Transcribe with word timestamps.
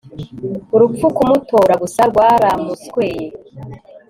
Urupfu 0.75 1.05
kumutora 1.17 1.73
gusa 1.81 2.01
rwaramusweye 2.09 3.25